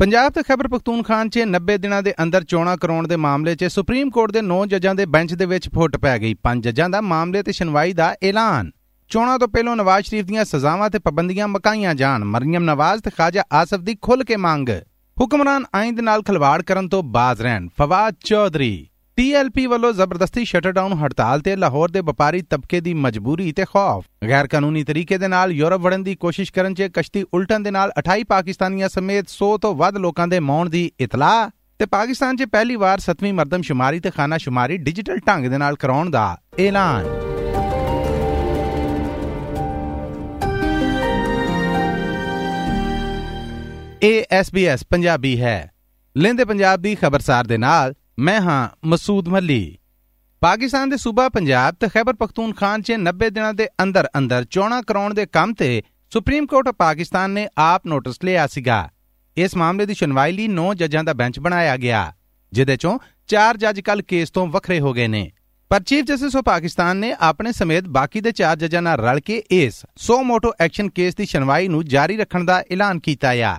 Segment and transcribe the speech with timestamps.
[0.00, 4.10] ਪੰਜਾਬ ਤੇ ਖੈਬਰ ਪਖਤੂਨਖਾਨ 'ਚ 90 ਦਿਨਾਂ ਦੇ ਅੰਦਰ ਚੋਣਾਂ ਕਰਾਉਣ ਦੇ ਮਾਮਲੇ 'ਚ ਸੁਪਰੀਮ
[4.10, 7.42] ਕੋਰਟ ਦੇ 9 ਜੱਜਾਂ ਦੇ ਬੈਂਚ ਦੇ ਵਿੱਚ ਫੁੱਟ ਪੈ ਗਈ। ਪੰਜ ਜੱਜਾਂ ਦਾ ਮਾਮਲੇ
[7.42, 8.70] ਤੇ ਸੁਣਵਾਈ ਦਾ ਐਲਾਨ।
[9.08, 13.42] ਚੋਣਾਂ ਤੋਂ ਪਹਿਲਾਂ ਨਵਾਜ਼ ਸ਼ਰੀਫ ਦੀਆਂ ਸਜ਼ਾਵਾਂ ਤੇ ਪਾਬੰਦੀਆਂ ਮਕਾਈਆਂ ਜਾਣ। ਮਰੀਮ ਨਵਾਜ਼ ਤੇ ਖਾਜਾ
[13.52, 14.68] ਆਸਫ ਦੀ ਖੁੱਲ ਕੇ ਮੰਗ।
[15.20, 18.88] ਹੁਕਮਰਾਨ ਆਇਨ ਦੇ ਨਾਲ ਖਲਵਾੜ ਕਰਨ ਤੋਂ ਬਾਜ਼ ਰਹਿਣ। ਫਵਾਦ ਚੌਧਰੀ।
[19.20, 24.46] ਟੀਐਲਪੀ ਵੱਲੋਂ ਜ਼ਬਰਦਸਤੀ ਸ਼ਟਰਡਾਊਨ ਹੜਤਾਲ ਤੇ ਲਾਹੌਰ ਦੇ ਵਪਾਰੀ ਤਬਕੇ ਦੀ ਮਜਬੂਰੀ ਤੇ ਖੌਫ। ਗੈਰ
[24.46, 28.22] ਕਾਨੂੰਨੀ ਤਰੀਕੇ ਦੇ ਨਾਲ ਯੂਰਪ ਵੜਨ ਦੀ ਕੋਸ਼ਿਸ਼ ਕਰਨ 'ਚ ਕਸ਼ਤੀ ਉਲਟਣ ਦੇ ਨਾਲ 28
[28.28, 33.00] ਪਾਕਿਸਤਾਨੀਆਂ ਸਮੇਤ 100 ਤੋਂ ਵੱਧ ਲੋਕਾਂ ਦੇ ਮੌਣ ਦੀ ਇਤਲਾਹ ਤੇ ਪਾਕਿਸਤਾਨ 'ਚ ਪਹਿਲੀ ਵਾਰ
[33.00, 37.04] 7ਵੀਂ ਮਰਦਮਸ਼ੁਮਾਰੀ ਤੇ ਖਾਨਾ ਸ਼ੁਮਾਰੀ ਡਿਜੀਟਲ ਢੰਗ ਦੇ ਨਾਲ ਕਰਾਉਣ ਦਾ ਐਲਾਨ।
[44.04, 45.70] ASBS ਪੰਜਾਬੀ ਹੈ।
[46.16, 49.78] ਲੈਂਦੇ ਪੰਜਾਬ ਦੀ ਖਬਰਸਾਰ ਦੇ ਨਾਲ ਮੈਂ ਹਾਂ ਮਸੂਦ ਮੱਲੀ।
[50.40, 55.14] ਪਾਕਿਸਤਾਨ ਦੇ ਸੂਬਾ ਪੰਜਾਬ ਤੇ ਖੈਬਰ ਪਖਤੂਨਖਾਨ 'ਚ 90 ਦਿਨਾਂ ਦੇ ਅੰਦਰ ਅੰਦਰ ਚੋਣਾਂ ਕਰਾਉਣ
[55.14, 58.88] ਦੇ ਕੰਮ ਤੇ ਸੁਪਰੀਮ ਕੋਰਟ ਪਾਕਿਸਤਾਨ ਨੇ ਆਪ ਨੋਟਿਸ ਲਿਆ ਸੀਗਾ।
[59.36, 62.12] ਇਸ ਮਾਮਲੇ ਦੀ ਸੁਣਵਾਈ ਲਈ 9 ਜੱਜਾਂ ਦਾ ਬੈਂਚ ਬਣਾਇਆ ਗਿਆ
[62.52, 65.30] ਜਿਦੇ ਚੋਂ 4 ਜੱਜ ਕੱਲ ਕੇਸ ਤੋਂ ਵੱਖਰੇ ਹੋ ਗਏ ਨੇ।
[65.68, 69.42] ਪਰ ਚੀਫ ਜਸਟਿਸ ਆਫ ਪਾਕਿਸਤਾਨ ਨੇ ਆਪਣੇ ਸਮੇਤ ਬਾਕੀ ਦੇ 4 ਜੱਜਾਂ ਨਾਲ ਰਲ ਕੇ
[69.50, 73.56] ਇਸ ਸੋ ਮੋਟੋ ਐਕਸ਼ਨ ਕੇਸ ਦੀ ਸੁਣਵਾਈ ਨੂੰ ਜਾਰੀ ਰੱਖਣ ਦਾ ਐਲਾਨ ਕੀਤਾ ਆ।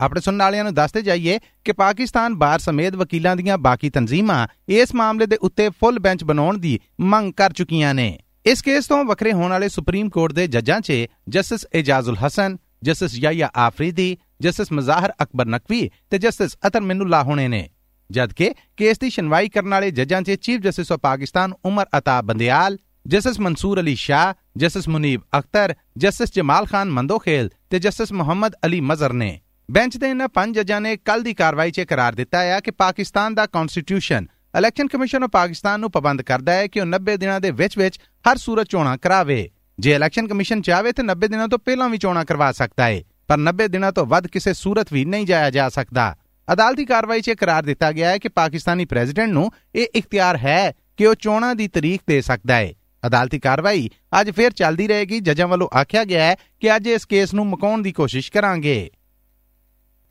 [0.00, 4.94] ਆਪਣੇ ਸੁਣਨ ਵਾਲਿਆਂ ਨੂੰ ਦੱਸਦੇ ਜਾਈਏ ਕਿ ਪਾਕਿਸਤਾਨ ਬਾਰ ਸਮੇਤ ਵਕੀਲਾਂ ਦੀਆਂ ਬਾਕੀ ਤਨਜ਼ੀਮਾਂ ਇਸ
[4.94, 9.32] ਮਾਮਲੇ ਦੇ ਉੱਤੇ ਫੁੱਲ ਬੈਂਚ ਬਣਾਉਣ ਦੀ ਮੰਗ ਕਰ ਚੁੱਕੀਆਂ ਨੇ। ਇਸ ਕੇਸ ਤੋਂ ਵੱਖਰੇ
[9.32, 10.92] ਹੋਣ ਵਾਲੇ ਸੁਪਰੀਮ ਕੋਰਟ ਦੇ ਜੱਜਾਂ 'ਚ
[11.28, 17.48] justice Ijazul Hasan, justice Yahya Afridi, justice Mazahar Akbar Naqvi ਤੇ ਜਸਟਿਸ ਅਤਰ ਮਿਨੂਲਾ ਹੋਣੇ
[17.48, 17.70] ਨੇ।
[18.10, 22.78] ਜਦਕਿ ਕੇਸ ਦੀ ਸੁਣਵਾਈ ਕਰਨ ਵਾਲੇ ਜੱਜਾਂ 'ਚ chief justice of Pakistan Umar Ata Bandial,
[23.06, 28.80] justice Mansoor Ali Shah, justice Munib Akhtar, justice Jamal Khan Mandokhail ਤੇ ਜਸਟਿਸ ਮੁਹੰਮਦ ਅਲੀ
[28.80, 32.60] ਮਜ਼ਰ ਨੇ। ਬੈਂਚ ਦੇ ਇਹਨਾਂ ਪੰਜ ਜੱਜਾਂ ਨੇ ਕੱਲ ਦੀ ਕਾਰਵਾਈ 'ਚ ਕਰਾਰ ਦਿੱਤਾ ਹੈ
[32.60, 34.26] ਕਿ ਪਾਕਿਸਤਾਨ ਦਾ constitution
[34.58, 37.98] election commission of Pakistan ਨੂੰ ਪਾਬੰਦ ਕਰਦਾ ਹੈ ਕਿ ਉਹ 90 ਦਿਨਾਂ ਦੇ ਵਿੱਚ-ਵਿੱਚ
[38.30, 42.24] ਹਰ ਸੂਰਤ ਚੋਣਾਂ ਕਰਾਵੇ। ਜੇ ਇਲੈਕਸ਼ਨ ਕਮਿਸ਼ਨ ਚਾਹਵੇ ਤਾਂ 90 ਦਿਨਾਂ ਤੋਂ ਪਹਿਲਾਂ ਵੀ ਚੋਣਾਂ
[42.24, 46.16] ਕਰਵਾ ਸਕਦਾ ਹੈ ਪਰ 90 ਦਿਨਾਂ ਤੋਂ ਵੱਧ ਕਿਸੇ ਸੂਰਤ ਵੀ ਨਹੀਂ ਜਾਇਆ ਜਾ ਸਕਦਾ।
[46.52, 51.06] ਅਦਾਲਤੀ ਕਾਰਵਾਈ 'ਚ ਕਰਾਰ ਦਿੱਤਾ ਗਿਆ ਹੈ ਕਿ ਪਾਕਿਸਤਾਨੀ ਪ੍ਰੈਜ਼ੀਡੈਂਟ ਨੂੰ ਇਹ ਇਖਤਿਆਰ ਹੈ ਕਿ
[51.06, 52.72] ਉਹ ਚੋਣਾਂ ਦੀ ਤਾਰੀਖ ਦੇ ਸਕਦਾ ਹੈ
[53.06, 57.34] ਅਦਾਲਤੀ ਕਾਰਵਾਈ ਅੱਜ ਫੇਰ ਚੱਲਦੀ ਰਹੇਗੀ। ਜੱਜਾਂ ਵੱਲੋਂ ਆਖਿਆ ਗਿਆ ਹੈ ਕਿ ਅੱਜ ਇਸ ਕੇਸ
[57.34, 58.90] ਨੂੰ ਮੁਕਾਉਣ ਦੀ ਕੋਸ਼ਿਸ਼ ਕਰਾਂਗੇ।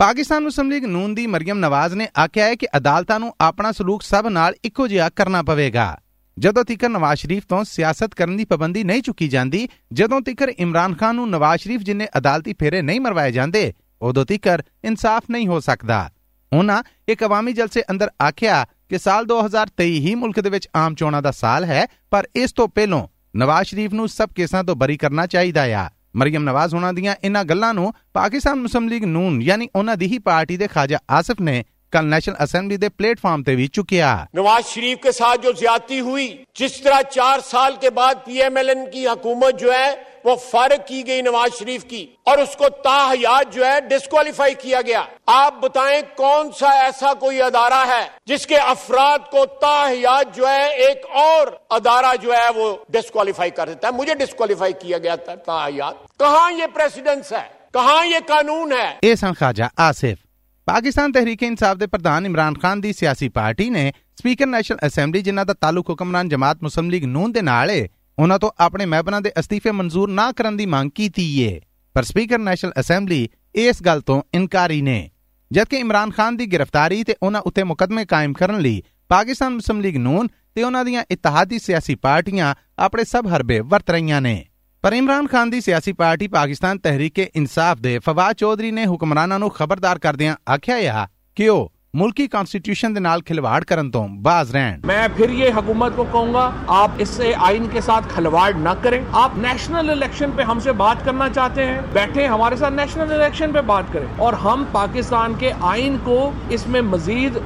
[0.03, 4.01] ਪਾਕਿਸਤਾਨ ਮੁਸਲਿਮ ਲੀਗ ਨੂਨ ਦੀ ਮਰੀਮ ਨਵਾਜ਼ ਨੇ ਆਖਿਆ ਹੈ ਕਿ ਅਦਾਲਤਾਂ ਨੂੰ ਆਪਣਾ ਸਲੂਕ
[4.01, 5.97] ਸਭ ਨਾਲ ਇੱਕੋ ਜਿਹਾ ਕਰਨਾ ਪਵੇਗਾ।
[6.39, 10.95] ਜਦੋਂ ਤੀਕਰ ਨਵਾਜ਼ ਸ਼ਰੀਫ ਤੋਂ ਸਿਆਸਤ ਕਰਨ ਦੀ ਪਾਬੰਦੀ ਨਹੀਂ ਚੁੱਕੀ ਜਾਂਦੀ, ਜਦੋਂ ਤੀਕਰ ਇਮਰਾਨ
[10.95, 15.59] ਖਾਨ ਨੂੰ ਨਵਾਜ਼ ਸ਼ਰੀਫ ਜਿੰਨੇ ਅਦਾਲਤੀ ਫੇਰੇ ਨਹੀਂ ਮਰਵਾਏ ਜਾਂਦੇ, ਉਦੋਂ ਤੀਕਰ ਇਨਸਾਫ ਨਹੀਂ ਹੋ
[15.59, 16.11] ਸਕਦਾ।
[16.53, 21.21] ਉਹਨਾਂ ਇੱਕ ਆਵਾਮੀ ਜਲਸੇ ਅੰਦਰ ਆਖਿਆ ਕਿ ਸਾਲ 2023 ਹੀ ਮੁਲਕ ਦੇ ਵਿੱਚ ਆਮ ਚੋਣਾਂ
[21.21, 25.25] ਦਾ ਸਾਲ ਹੈ, ਪਰ ਇਸ ਤੋਂ ਪਹਿਲਾਂ ਨਵਾਜ਼ ਸ਼ਰੀਫ ਨੂੰ ਸਭ ਕੇਸਾਂ ਤੋਂ ਬਰੀ ਕਰਨਾ
[25.25, 29.97] ਚਾਹੀਦਾ ਆ। ਮਰੀਮ ਨਵਾਜ਼ ਉਹਨਾਂ ਦੀਆਂ ਇਹਨਾਂ ਗੱਲਾਂ ਨੂੰ ਪਾਕਿਸਤਾਨ ਮੁਸਲਿਮ ਲੀਗ ਨੂਨ, ਯਾਨੀ ਉਹਨਾਂ
[29.97, 31.63] ਦੀ ਹੀ ਪਾਰਟੀ ਦੇ ਖਾਜਾ ਆਸਿਫ ਨੇ
[31.93, 35.99] کل نیشنل اسمبلی دے پلیٹ فارم تے بھی چکیا۔ نواز شریف کے ساتھ جو زیادتی
[35.99, 36.27] ہوئی
[36.59, 39.93] جس طرح چار سال کے بعد پی ایم ایل این کی حکومت جو ہے
[40.25, 44.81] وہ فارغ کی گئی نواز شریف کی اور اس کو تاحیات جو ہے ڈسکوالیفائی کیا
[44.81, 50.47] گیا۔ آپ بتائیں کون سا ایسا کوئی ادارہ ہے جس کے افراد کو تاحیات جو
[50.47, 55.15] ہے ایک اور ادارہ جو ہے وہ ڈسکوالیفائی کر دیتا ہے؟ مجھے ڈسکوالیفائی کیا گیا
[55.15, 60.22] تھا تاحیات کہاں یہ پریسیڈنس ہے؟ کہاں یہ قانون ہے؟ احسان خواجہ آصف
[60.65, 65.45] ਪਾਕਿਸਤਾਨ ਤਹਿਰੀਕ ਇਨਸਾਫ ਦੇ ਪ੍ਰਧਾਨ ਇਮਰਾਨ ਖਾਨ ਦੀ ਸਿਆਸੀ ਪਾਰਟੀ ਨੇ ਸਪੀਕਰ ਨੈਸ਼ਨਲ ਅਸੈਂਬਲੀ, ਜਿਨ੍ਹਾਂ
[65.45, 67.87] ਦਾ ਤਾਲੁਕ ਹੁਕਮਰਾਨ ਜਮਾਤ ਮੁਸਲਿਮ ਲੀਗ ਨੂਨ ਦੇ ਨਾਲ ਹੈ
[68.19, 71.61] ਉਹਨਾਂ ਤੋਂ ਆਪਣੇ ਮਹਿਬਰਾਂ ਦੇ ਅਸਤੀਫੇ ਮਨਜ਼ੂਰ ਨਾ ਕਰਨ ਦੀ ਮੰਗ ਕੀਤੀ ਏ।
[71.93, 75.11] ਪਰ ਸਪੀਕਰ ਨੈਸ਼ਨਲ ਅਸੈਂਬਲੀ ਇਸ ਗੱਲ ਤੋਂ ਇਨਕਾਰੀ ਨੇ।
[75.51, 79.97] ਜਦਕਿ ਇਮਰਾਨ ਖਾਨ ਦੀ ਗ੍ਰਿਫਤਾਰੀ ਤੇ ਉਹਨਾਂ ਉੱਤੇ ਮੁਕਦਮੇ ਕਾਇਮ ਕਰਨ ਲਈ ਪਾਕਿਸਤਾਨ ਮੁਸਲਿਮ ਲੀਗ
[79.97, 84.45] ਨੂਨ ਤੇ ਉਹਨਾਂ ਦੀਆਂ ਇਤਿਹਾਦੀ ਸਿਆਸੀ ਪਾਰਟੀਆਂ ਆਪਣੇ ਸਭ ਹਰਬੇ ਵਰਤ ਰਹੀਆਂ ਨੇ।
[84.83, 89.49] پر عمران خان دی سیاسی پارٹی پاکستان تحریک انصاف دے فواد ਫਵਾਦ نے حکمرانہ نو
[89.49, 91.05] خبردار کر ਕਰਦਿਆਂ آکھیا یا
[91.35, 95.91] کہ او ملکی کانسٹیٹیوشن دے نال کھلواڑ کرن تو باز رہن۔ میں پھر یہ حکومت
[95.95, 100.29] کو کہوں گا، آپ اس سے آئین کے ساتھ کھلواڑ نہ کریں۔ آپ نیشنل الیکشن
[100.35, 104.07] پہ ہم سے بات کرنا چاہتے ہیں۔ بیٹھیں، ہمارے ساتھ نیشنل الیکشن پہ بات کریں۔
[104.17, 107.37] اور ہم پاکستان کے آئین کو اس میں مزید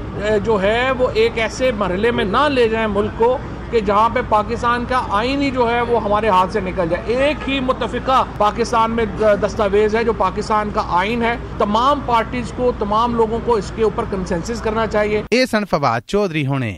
[0.43, 3.37] جو ہے، وہ ایک ایسے مرحلے میں نہ لے جائیں ملک کو
[3.72, 7.14] कि जहाँ पे पाकिस्तान का आइन ही जो है वो हमारे हाथ से निकल जाए
[7.22, 9.06] एक ही मुतफिका पाकिस्तान में
[9.40, 14.10] दस्तावेज है जो पाकिस्तान का आइन है तमाम पार्टीज को तमाम लोगों को इसके ऊपर
[14.10, 16.72] कंसेंसस करना चाहिए ਇਹ ਸਨ ਫਵਾਦ ਚੌਧਰੀ ਹੋਣੇ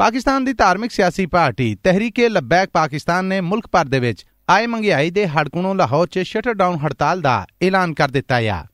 [0.00, 5.10] ਪਾਕਿਸਤਾਨ ਦੀ ਧਾਰਮਿਕ ਸਿਆਸੀ ਪਾਰਟੀ ਤਹਿਰੀਕੇ ਲਬੈਕ ਪਾਕਿਸਤਾਨ ਨੇ ਮੁਲਕ ਭਰ ਦੇ ਵਿੱਚ ਆਏ ਮੰਗਿਆਈ
[5.10, 8.64] ਦੇ ਹੜਕੂਣੋਂ ਲਾਹੌਰ 'ਚ ਸ਼ਟਰ ਡਾਊਨ ਹੜਤਾਲ ਦਾ ਐਲਾਨ ਕਰ ਦਿੱਤਾ ਆ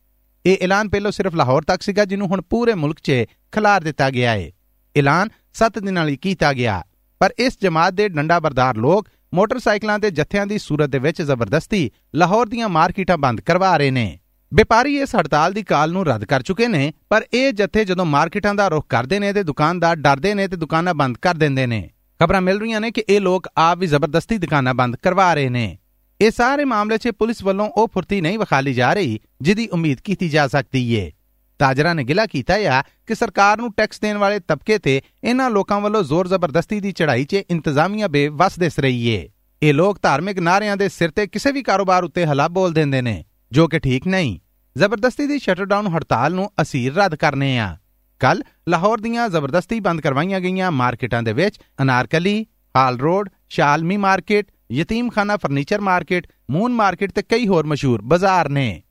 [0.44, 4.32] ਇਹ ਐਲਾਨ ਪਹਿਲਾਂ ਸਿਰਫ ਲਾਹੌਰ ਤੱਕ ਸੀਗਾ ਜਿਹਨੂੰ ਹੁਣ ਪੂਰੇ ਮੁਲਕ 'ਚ ਖਿਲਾਰ ਦਿੱਤਾ ਗਿਆ
[4.32, 4.50] ਹੈ
[4.96, 5.28] ਐਲਾਨ
[5.58, 6.82] 7 ਦਿਨਾਂ ਲਈ ਕੀਤਾ ਗਿਆ
[7.19, 11.91] ਪਰ ਇਸ ਜਮਾਤ ਦੇ ਡੰਡਾ ਬਰਦਾਰ ਲੋਕ ਮੋਟਰਸਾਈਕਲਾਂ ਤੇ ਜੱਥਿਆਂ ਦੀ ਸੂਰਤ ਦੇ ਵਿੱਚ ਜ਼ਬਰਦਸਤੀ
[12.15, 14.19] ਲਾਹੌਰ ਦੀਆਂ ਮਾਰਕੀਟਾਂ ਬੰਦ ਕਰਵਾ ਰਹੇ ਨੇ।
[14.53, 18.55] ਵਪਾਰੀ ਇਸ ਹੜਤਾਲ ਦੀ ਕਾਲ ਨੂੰ ਰੱਦ ਕਰ ਚੁੱਕੇ ਨੇ, ਪਰ ਇਹ ਜੱਥੇ ਜਦੋਂ ਮਾਰਕੀਟਾਂ
[18.55, 21.89] ਦਾ ਰੁਖ ਕਰਦੇ ਨੇ ਤੇ ਦੁਕਾਨਦਾਰ ਡਰਦੇ ਨੇ ਤੇ ਦੁਕਾਨਾਂ ਬੰਦ ਕਰ ਦਿੰਦੇ ਨੇ।
[22.21, 25.77] ਖਬਰਾਂ ਮਿਲ ਰਹੀਆਂ ਨੇ ਕਿ ਇਹ ਲੋਕ ਆਪ ਵੀ ਜ਼ਬਰਦਸਤੀ ਦੁਕਾਨਾਂ ਬੰਦ ਕਰਵਾ ਰਹੇ ਨੇ।
[26.21, 30.29] ਇਹ ਸਾਰੇ ਮਾਮਲੇ 'ਚ ਪੁਲਿਸ ਵੱਲੋਂ ਉਹ ਫੁਰਤੀ ਨਹੀਂ ਵਿਖਾਲੀ ਜਾ ਰਹੀ, ਜਿਹਦੀ ਉਮੀਦ ਕੀਤੀ
[30.29, 31.11] ਜਾ ਸਕਦੀ ਏ।
[31.59, 35.79] ਤਾਜਰਾਂ ਨੇ ਗਿਲਾ ਕੀਤਾ ਆ ਕਿ ਸਰਕਾਰ ਨੂੰ ਟੈਕਸ ਦੇਣ ਵਾਲੇ ਤਬਕੇ ਤੇ ਇਹਨਾਂ ਲੋਕਾਂ
[35.81, 39.29] ਵੱਲੋਂ ਜ਼ੋਰ ਜ਼ਬਰਦਸਤੀ ਦੀ ਚੜ੍ਹਾਈ 'ਚ ਇੰਤਜ਼ਾਮੀਆ ਬੇਵਸ ਦਿਸ ਰਹੀ ਏ।
[39.61, 43.23] ਇਹ ਲੋਕ ਧਾਰਮਿਕ ਨਾਰਿਆਂ ਦੇ ਸਿਰ ਤੇ ਕਿਸੇ ਵੀ ਕਾਰੋਬਾਰ ਉੱਤੇ ਹਲਾ ਬੋਲ ਦਿੰਦੇ ਨੇ,
[43.51, 44.39] ਜੋ ਕਿ ਠੀਕ ਨਹੀਂ।
[44.75, 47.75] ਜ਼ਬਰਦਸਤੀ ਦੀ ਸ਼ਟਰਡਾਊਨ ਹੜਤਾਲ ਨੂੰ ਅਸੀਰ ਰੱਦ ਕਰਨੇ ਆ।
[48.21, 52.45] ਕੱਲ ਲਾਹੌਰ ਦੀਆਂ ਜ਼ਬਰਦਸਤੀ ਬੰਦ ਕਰਵਾਈਆਂ ਗਈਆਂ ਮਾਰਕੀਟਾਂ ਦੇ ਵਿੱਚ Anarkali,
[52.75, 58.83] hall road, Shalmi market, Yateemkhana furniture market, moon market ਤੇ ਕਈ ਹੋਰ ਮਸ਼ਹੂਰ ਬਾਜ਼ਾਰ ਨੇ।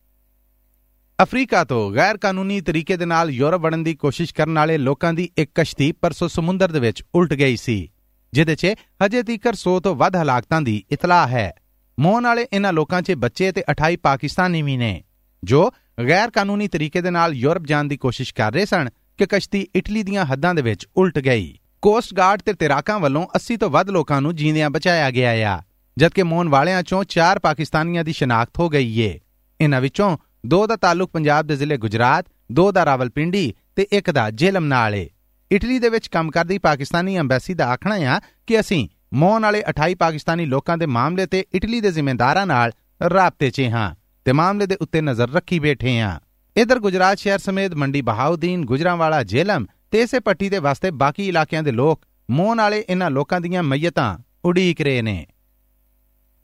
[1.19, 5.29] ਅਫਰੀਕਾ ਤੋਂ ਗੈਰ ਕਾਨੂੰਨੀ ਤਰੀਕੇ ਦੇ ਨਾਲ ਯੂਰਪ ਵੜਨ ਦੀ ਕੋਸ਼ਿਸ਼ ਕਰਨ ਵਾਲੇ ਲੋਕਾਂ ਦੀ
[5.37, 7.89] ਇੱਕ ਕਸ਼ਤੀ ਪਰਸੋਂ ਸਮੁੰਦਰ ਦੇ ਵਿੱਚ ਉਲਟ ਗਈ ਸੀ,
[8.33, 8.75] ਜਿਹਦੇ 'ਚ
[9.05, 11.53] ਹਜੇ ਤੀਕਰ 100 ਤੋਂ ਵੱਧ ਹਲਾਕਤਾਂ ਦੀ ਇਤਲਾਹ ਹੈ।
[11.99, 15.03] ਮੌਨ ਵਾਲੇ ਇਹਨਾਂ ਲੋਕਾਂ 'ਚ ਬੱਚੇ ਤੇ 28 ਪਾਕਿਸਤਾਨੀ ਵੀ ਨੇ,
[15.43, 15.71] ਜੋ
[16.09, 20.03] ਗੈਰ ਕਾਨੂੰਨੀ ਤਰੀਕੇ ਦੇ ਨਾਲ ਯੂਰਪ ਜਾਣ ਦੀ ਕੋਸ਼ਿਸ਼ ਕਰ ਰਹੇ ਸਨ ਕਿ ਕਸ਼ਤੀ ਇਟਲੀ
[20.03, 21.53] ਦੀਆਂ ਹੱਦਾਂ ਦੇ ਵਿੱਚ ਉਲਟ ਗਈ।
[21.83, 25.61] ਕੋਸਟ ਗਾਰਡ ਤੇ ਤੈਰਾਕਾਂ ਵੱਲੋਂ 80 ਤੋਂ ਵੱਧ ਲੋਕਾਂ ਨੂੰ ਜੀਂਦਿਆਂ ਬਚਾਇਆ ਗਿਆ ਆ,
[25.97, 29.19] ਜਦਕਿ ਮੌਨ ਵਾਲਿਆਂ 'ਚੋਂ 4 ਪਾਕਿਸਤਾਨੀਆਂ ਦੀ ਸ਼ਨਾਖਤ ਹੋ ਗਈ ਏ।
[29.61, 30.17] ਇਹਨਾਂ ਵਿੱਚੋਂ
[30.47, 34.95] ਦੋ ਦਾ ਤਾਲੁਕ ਪੰਜਾਬ ਦੇ ਜ਼ਿਲ੍ਹੇ ਗੁਜਰਾਤ, ਦੋ ਦਾ ਰਾਵਲਪਿੰਡੀ ਤੇ ਇੱਕ ਦਾ ਜੇਲਮ ਨਾਲ
[34.95, 35.09] ਏ।
[35.53, 39.95] ਇਟਲੀ ਦੇ ਵਿੱਚ ਕੰਮ ਕਰਦੀ ਪਾਕਿਸਤਾਨੀ ਐਮਬੈਸੀ ਦਾ ਆਖਣਾ ਆ ਕਿ ਅਸੀਂ ਮੌਨ ਵਾਲੇ 28
[39.95, 42.73] ਪਾਕਿਸਤਾਨੀ ਲੋਕਾਂ ਦੇ ਮਾਮਲੇ ਤੇ ਇਟਲੀ ਦੇ ਜ਼ਿੰਮੇਦਾਰਾਂ ਨਾਲ
[43.11, 43.95] ਰਾਬਤੇ 'ਚ ਹਾਂ
[44.25, 46.21] ਤੇ ਮਾਮਲੇ ਦੇ ਉੱਤੇ ਨਜ਼ਰ ਰੱਖੀ ਬੈਠੇ ਹਾਂ।
[46.57, 51.63] ਇਧਰ ਗੁਜਰਾਤ ਸ਼ਹਿਰ ਸਮੇਤ ਮੰਡੀ ਬਹਾਉਦੀਨ, ਗੁਜਰਾਂਵਾਲਾ, ਜੇਲਮ ਤੇ ਇਸੇ ਪੱਟੀ ਦੇ ਵਾਸਤੇ ਬਾਕੀ ਇਲਾਕਿਆਂ
[51.63, 55.27] ਦੇ ਲੋਕ ਮੌਨ ਵਾਲੇ ਇਹਨਾਂ ਲੋਕਾਂ ਦੀਆਂ ਮਈਤਾਂ ਉਡੀਕ ਰਹੇ ਨੇ।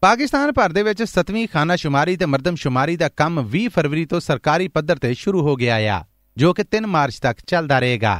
[0.02, 4.96] ਪਾਕਿਸਤਾਨ ਭਰ ਦੇ ਵਿੱਚ 7ਵੀਂ ਖਾਨਾਸ਼ੁਮਾਰੀ ਤੇ ਮਰਦਮਸ਼ੁਮਾਰੀ ਦਾ ਕੰਮ 20 ਫਰਵਰੀ ਤੋਂ ਸਰਕਾਰੀ ਪੱਧਰ
[4.96, 6.02] ਤੇ ਸ਼ੁਰੂ ਹੋ ਗਿਆ ਆ,
[6.37, 8.14] ਜੋ ਕਿ 3 ਮਾਰਚ ਤੱਕ ਚੱਲਦਾ ਰਹੇਗਾ।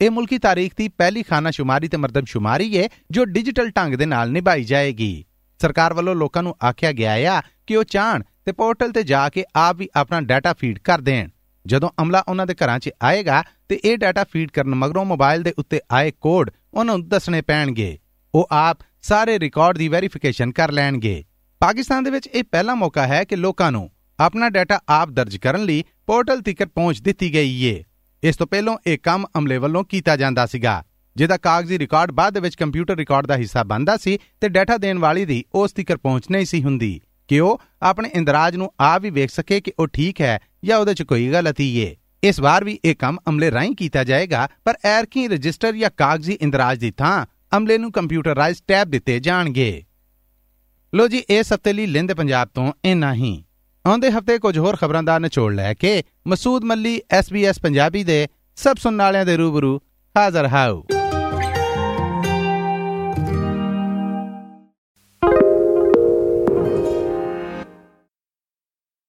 [0.00, 4.64] ਇਹ ਮੁਲਕੀ ਤਾਰੀਖ ਦੀ ਪਹਿਲੀ ਖਾਨਾਸ਼ੁਮਾਰੀ ਤੇ ਮਰਦਮਸ਼ੁਮਾਰੀ ਹੈ ਜੋ ਡਿਜੀਟਲ ਢੰਗ ਦੇ ਨਾਲ ਨਿਭਾਈ
[4.64, 5.24] ਜਾਏਗੀ।
[5.60, 9.44] ਸਰਕਾਰ ਵੱਲੋਂ ਲੋਕਾਂ ਨੂੰ ਆਖਿਆ ਗਿਆ ਆ ਕਿ ਉਹ ਚਾਹਣ ਤੇ ਪੋਰਟਲ ਤੇ ਜਾ ਕੇ
[9.56, 11.28] ਆਪ ਵੀ ਆਪਣਾ ਡਾਟਾ ਫੀਡ ਕਰ ਦੇਣ।
[11.66, 15.54] ਜਦੋਂ ਅਮਲਾ ਉਹਨਾਂ ਦੇ ਘਰਾਂ 'ਚ ਆਏਗਾ ਤੇ ਇਹ ਡਾਟਾ ਫੀਡ ਕਰਨ ਮਗਰੋਂ ਮੋਬਾਈਲ ਦੇ
[15.58, 17.98] ਉੱਤੇ ਆਏ ਕੋਡ ਉਹਨਾਂ ਨੂੰ ਦੱਸਣੇ ਪੈਣਗੇ।
[18.34, 21.22] ਉਹ ਆਪ ਸਾਰੇ ਰਿਕਾਰਡ ਦੀ ਵੈਰੀਫਿਕੇਸ਼ਨ ਕਰ ਲੈਣਗੇ।
[21.60, 25.64] ਪਾਕਿਸਤਾਨ ਦੇ ਵਿੱਚ ਇਹ ਪਹਿਲਾ ਮੌਕਾ ਹੈ ਕਿ ਲੋਕਾਂ ਨੂੰ ਆਪਣਾ ਡਾਟਾ ਆਪ ਦਰਜ ਕਰਨ
[25.64, 27.82] ਲਈ ਪੋਰਟਲ ਤੱਕ ਪਹੁੰਚ ਦਿੱਤੀ ਗਈ ਏ।
[28.22, 30.82] ਇਸ ਤੋਂ ਪਹਿਲਾਂ ਇਹ ਕੰਮ ਅਮਲੇ ਵੱਲੋਂ ਕੀਤਾ ਜਾਂਦਾ ਸੀਗਾ,
[31.16, 34.98] ਜਿਹਦਾ ਕਾਗਜ਼ੀ ਰਿਕਾਰਡ ਬਾਅਦ ਦੇ ਵਿੱਚ ਕੰਪਿਊਟਰ ਰਿਕਾਰਡ ਦਾ ਹਿੱਸਾ ਬਣਦਾ ਸੀ ਤੇ ਡਾਟਾ ਦੇਣ
[34.98, 39.10] ਵਾਲੀ ਦੀ ਉਸ ਤੱਕ ਪਹੁੰਚ ਨਹੀਂ ਸੀ ਹੁੰਦੀ, ਕਿ ਉਹ ਆਪਣੇ ਇੰਦਰਾਜ ਨੂੰ ਆਪ ਵੀ
[39.10, 42.78] ਵੇਖ ਸਕੇ ਕਿ ਉਹ ਠੀਕ ਹੈ ਜਾਂ ਉਹਦੇ 'ਚ ਕੋਈ ਗਲਤੀ ਏ। ਇਸ ਵਾਰ ਵੀ
[42.84, 47.26] ਇਹ ਕੰਮ ਅਮਲੇ ਰਾਹੀਂ ਕੀਤਾ ਜਾਏਗਾ, ਪਰ ਐਰਕੀ ਰਜਿਸਟਰ ਜਾਂ ਕਾਗਜ਼ੀ ਇੰਦਰਾਜ ਦੀ ਥਾਂ
[47.56, 49.84] ਅਮਲੇ ਨੂੰ ਕੰਪਿਊਟਰਾਈਜ਼ਡ ਟੈਬ ਦਿੱਤੇ ਜਾਣਗੇ।
[50.94, 53.44] ਲੋ ਜੀ ਇਸ ਹਫ਼ਤੇ ਲਈ ਲਿੰਦ ਪੰਜਾਬ ਤੋਂ ਇੰਨਾ ਹੀ।
[53.86, 58.74] ਆਉਂਦੇ ਹਫ਼ਤੇ ਕੁਝ ਹੋਰ ਖਬਰਾਂ ਦਾ ਨਿਚੋੜ ਲੈ ਕੇ ਮਸੂਦ ਮੱਲੀ SBS ਪੰਜਾਬੀ ਦੇ ਸਭ
[58.76, 59.80] ਸੁਣਨ ਵਾਲਿਆਂ ਦੇ ਰੂਬਰੂ
[60.16, 60.82] ਹਾਜ਼ਰ ਹਾਊ